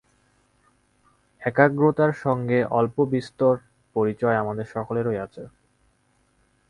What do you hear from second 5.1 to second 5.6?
আছে।